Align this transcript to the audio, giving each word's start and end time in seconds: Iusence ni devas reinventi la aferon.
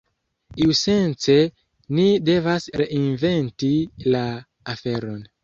Iusence 0.63 1.35
ni 1.99 2.07
devas 2.31 2.67
reinventi 2.83 3.71
la 4.17 4.25
aferon. 4.77 5.23